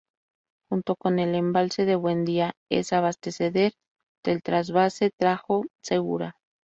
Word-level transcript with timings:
Junto 0.67 0.95
con 0.95 1.19
el 1.19 1.35
embalse 1.35 1.85
de 1.85 1.95
Buendía, 1.95 2.53
es 2.71 2.91
abastecedor 2.91 3.73
del 4.25 4.41
trasvase 4.41 5.11
Tajo-Segura. 5.11 6.37